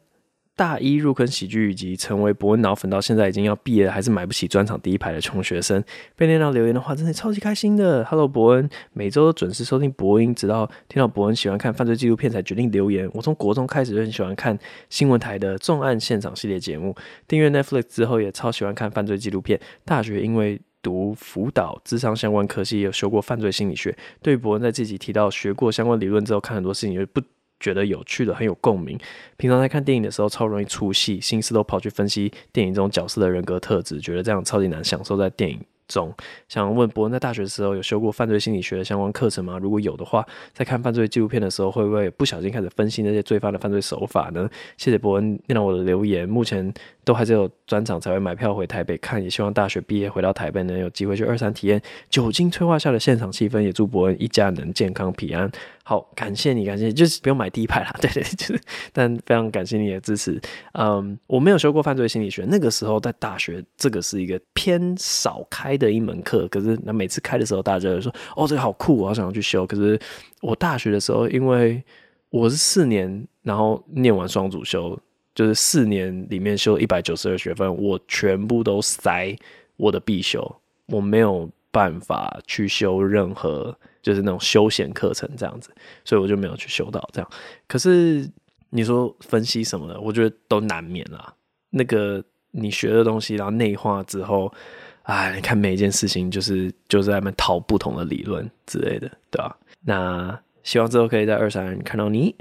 [0.58, 5.84] 大一入坑喜剧以及成为博恩脑粉，到现在已经要毕业了，还是买不起专场第一排的穷学生。
[6.16, 8.02] 被念到留言的话，真的超级开心的。
[8.06, 13.06] Hello，博恩，每周都准时收听博音，直到听到博恩喜欢看犯罪纪录片才决定留言。
[13.12, 14.58] 我从国中开始就很喜欢看
[14.88, 16.96] 新闻台的重案现场系列节目，
[17.28, 19.60] 订阅 Netflix 之后也超喜欢看犯罪纪录片。
[19.84, 23.92] 大学因为读辅导、智商相关科系，也有修过犯罪心理学。
[24.22, 27.20] 对于博恩在自己提到学过相关理论之后，看很多事情就不。
[27.58, 28.98] 觉得有趣的，很有共鸣。
[29.38, 35.58] 平常在看电影的时候，超容易出戏，心思都跑去分析电影中角色的人格特质，觉得这样超级难享受在电影
[35.88, 36.12] 总。
[36.48, 39.58] 想问博恩，在大学的时候有修过犯罪心理学的相关课程吗？
[39.58, 44.48] 如果有的话，在看犯罪纪录片的时候，会不会不小心开始分析那些罪犯的犯罪手法呢？
[44.76, 46.28] 谢谢博恩念到我的留言。
[46.28, 46.72] 目前
[47.04, 53.60] 都还是有专场才会买票回台北看，也希望大学毕业回到台北能有机会去二三体验酒精催化下的现场气氛。
[53.60, 55.50] 也祝博恩一家人健康平安。
[55.88, 58.60] 好，感谢你，感谢，就是不用买第一排啦， 对对，就是，
[58.92, 60.36] 但非常感谢你的支持。
[60.72, 66.48] 嗯，我没有修过犯罪心理学，那个时候在大学，这个是一个偏少开的一门课。
[66.48, 69.64] 可是那每次开的时候，大家就说，哦，这个好酷，我好想要去修。
[69.64, 69.96] 可是
[70.40, 71.80] 我大学的时候，因为
[72.30, 74.98] 我是四年，然后念完双主修，
[75.36, 79.32] 就是四年里面修一百九十二学分，我全部都塞
[79.76, 80.52] 我的必修，
[80.88, 83.76] 我没有办法去修任何。
[84.06, 85.68] 就是那种休闲课程这样子，
[86.04, 87.28] 所以我就没有去修到这样。
[87.66, 88.24] 可是
[88.70, 91.34] 你说分析什么的，我觉得都难免啦。
[91.70, 92.22] 那个
[92.52, 94.52] 你学的东西，然后内化之后，
[95.02, 99.58] 哎，你看每一件事情，就是就是在那边讨不同的理论之类的，对吧？
[99.80, 102.32] 那希望之后可以在二三看到你。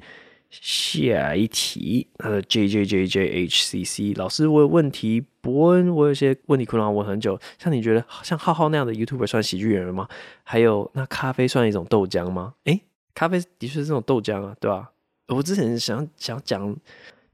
[0.49, 5.25] 下一题，呃，J J J J H C C 老师，我有问题。
[5.45, 7.39] 伯恩，我有些问题困扰我很久。
[7.59, 10.09] 像你觉得像浩浩那样的 YouTuber 算喜剧演员吗？
[10.41, 12.55] 还有，那咖啡算一种豆浆吗？
[12.63, 12.81] 诶、
[13.13, 14.89] 咖啡的确是这种豆浆啊，对吧？
[15.27, 16.75] 我之前想想讲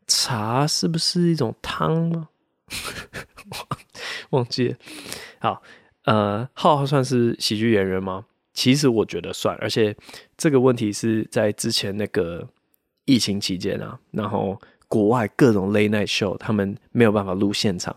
[0.08, 2.28] 茶是不是一种汤吗？
[4.32, 4.76] 忘记了。
[5.40, 5.62] 好，
[6.04, 8.26] 呃，浩浩算是喜剧演员吗？
[8.54, 9.96] 其实我觉得算，而且
[10.36, 12.50] 这个问题是在之前那个。
[13.12, 14.58] 疫情期间啊，然后
[14.88, 17.94] 国外各种 late night show，他们没有办法录现场，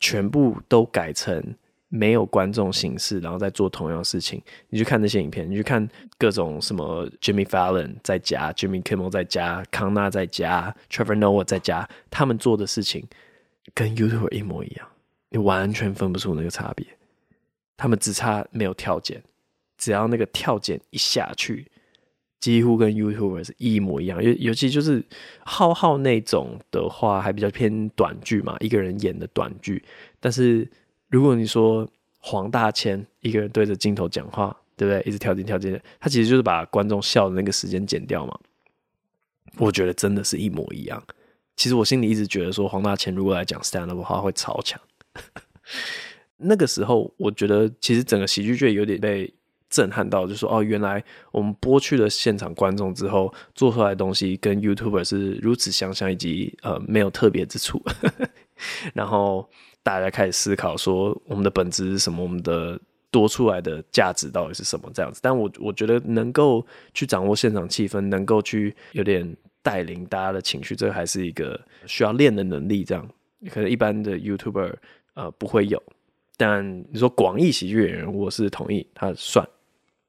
[0.00, 1.40] 全部都改成
[1.88, 4.42] 没有观众形式，然后再做同样的事情。
[4.68, 5.88] 你去看那些影片，你去看
[6.18, 13.06] 各种什么 Jimmy Fallon 在家，Jimmy Kimmel 在家，康纳在家，Trevor Noah 在家，他们做的事情
[13.72, 14.88] 跟 YouTube 一模一样，
[15.30, 16.84] 你完全分不出那个差别。
[17.76, 19.22] 他们只差没有跳剪，
[19.78, 21.70] 只要那个跳剪一下去。
[22.38, 25.02] 几乎跟 YouTuber 是一模一样，尤尤其就是
[25.44, 29.82] 浩浩那种的话，还比较偏短剧嘛，一个人演的短剧。
[30.20, 30.70] 但是
[31.08, 35.02] 如果你说黄大千一个人对着镜头讲话，对不对？
[35.08, 38.38] 一直跳进跳进，他其实就是把观众笑的那个时间剪掉嘛。
[39.58, 41.02] 我觉得真的是一模一样。
[41.56, 44.78] 其实我心里一直觉得说，黄大千如果来讲 stand up 的话，会超强。
[46.36, 49.32] 那个时候，我觉得其实整个喜剧界有点被。
[49.68, 51.02] 震撼到，就说哦，原来
[51.32, 57.82] 我们播去了现场观众之后，做出来的东西跟 YouTuber 是如此相像，以及呃没有特别之处。
[58.94, 59.48] 然后
[59.82, 62.22] 大家开始思考说，我们的本质是什么？
[62.22, 64.90] 我们的多出来的价值到底是什么？
[64.94, 65.20] 这样子。
[65.22, 66.64] 但我我觉得能够
[66.94, 72.84] 去掌握现场气氛，能够去有点带领大家的情绪，这还是一个需要练的能力。
[72.84, 73.06] 这样
[73.50, 74.74] 可能一般的 YouTuber
[75.14, 75.82] 呃不会有，
[76.36, 79.46] 但你说广义喜剧演员，我是同意他算。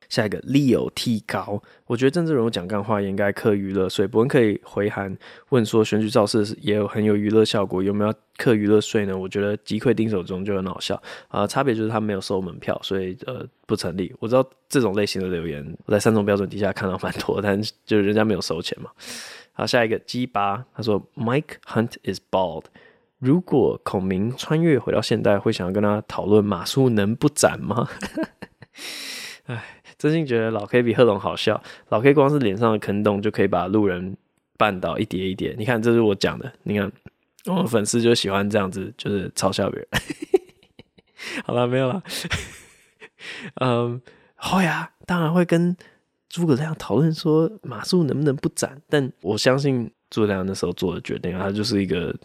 [0.10, 4.08] 下一个 Leo 提高，我觉得政治人物讲干话也应该课娱乐税。
[4.08, 5.16] 博恩可以回函
[5.50, 9.18] 问说，选举造势也有很有娱乐效果，有没有课娱乐税呢？
[9.18, 14.14] 我觉得击溃丁守中就很好笑啊、差别就是他没有收门票，所以呃不成立。
[14.20, 18.90] 我知道这种类型的留言我在三种标准底下看到蛮多，但就是人家没有收钱嘛。
[19.52, 22.66] 好，下一个 G 八，他说 Mike Hunt is bald。
[23.20, 27.90] 如果孔明穿越回到现代，会想要跟他讨论马謖能不斩吗？
[29.48, 29.77] 哎。
[29.98, 34.16] 真心觉得老 K 比贺龙好笑，老 K 光是脸上的坑洞就可以把路人
[34.58, 35.56] 绊倒一叠一叠。
[35.58, 36.52] 你看，这是我讲的。
[36.64, 36.92] 你看，
[37.46, 39.88] 我的粉丝就喜欢这样子，就是嘲笑别人。
[41.46, 42.04] 好了，没有了。
[43.62, 44.00] 嗯，
[44.36, 45.76] 会啊，当然会跟
[46.30, 52.16] 诸葛亮讨论说马谡能不能不斩，但我相信诸葛亮那时候做的决定，他就是一个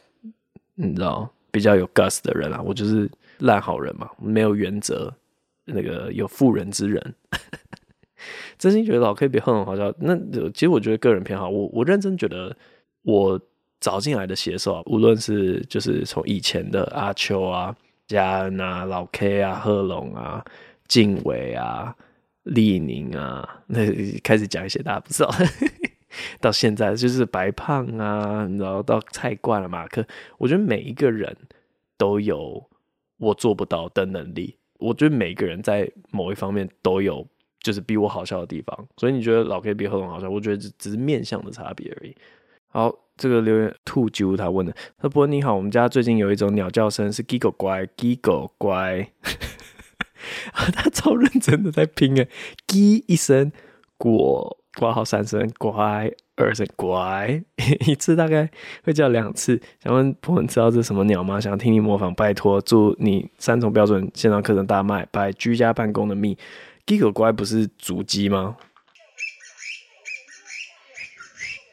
[0.75, 2.61] 你知道比较有 gus 的人啊。
[2.61, 5.13] 我就是烂好人嘛，没有原则。
[5.73, 7.15] 那个有妇人之仁，
[8.59, 9.93] 真心觉得老 K 比贺龙好笑。
[9.99, 10.17] 那
[10.51, 12.57] 其实我觉得个人偏好，我我认真觉得
[13.03, 13.41] 我
[13.81, 17.75] 找进来的写手啊，无论是就是从以前的阿秋啊、
[18.07, 20.45] 嘉恩啊、老 K 啊、贺龙啊、
[20.87, 21.95] 晋玮啊、
[22.45, 23.81] 立宁啊，那
[24.23, 25.35] 开始讲一些大家不知道，
[26.41, 30.07] 到现在就是白胖啊，然后到菜冠了马克，
[30.39, 31.37] 我觉得每一个人
[31.97, 32.69] 都有
[33.19, 34.57] 我做不到的能力。
[34.83, 37.27] 我觉得每个人在某一方面都有
[37.61, 42.15] 就是比我好笑的地方，所以你觉得老 K 比贺珑好笑，我觉得只只是面相的差别而已。
[42.69, 49.11] 好，这个留言兔啾他问的，他说：“你好，我们家最近有一种鸟叫声是 Giggle 乖，Giggle 乖。
[50.73, 52.29] ”他超认真的在拼诶
[52.67, 53.53] ，G 一声，
[53.99, 57.43] 果挂号三声，乖二声乖，
[57.87, 58.51] 一次大概
[58.85, 59.61] 会叫两次。
[59.83, 61.41] 想问朋友知道这是什么鸟吗？
[61.41, 66.37] 想听你模仿，拜托，祝你三重标准线上课程大卖，拜居家办公的蜜。
[66.87, 68.57] Giggle 乖不是主机吗？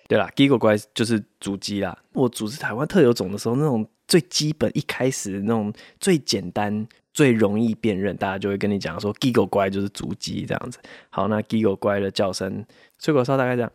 [0.09, 1.95] 对啦，Gigo 乖就是主机啦。
[2.13, 10.79] 我组织台湾特有种的时候，那种最基本一开始那种最简单、最容易辨认，大家就会跟你讲说，Gigo 乖就是主机这样子。
[11.11, 12.65] 好，那 Gigo 乖的叫声，
[12.97, 13.71] 吹口哨大概这样，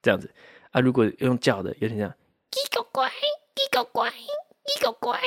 [0.00, 0.32] 这样子
[0.70, 0.80] 啊。
[0.80, 2.08] 如果用叫的，有点像
[2.52, 3.10] Gigo 乖
[3.56, 5.18] ，Gigo 乖，Gigo 乖，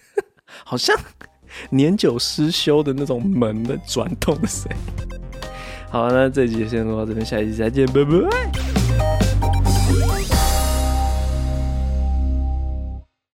[0.64, 0.98] 好像
[1.68, 5.17] 年久失修的那种门的转动的声音。
[5.90, 8.77] 好，那这集就先录到这边，下一集再见，拜拜。